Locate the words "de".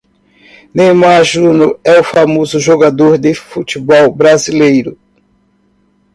3.19-3.35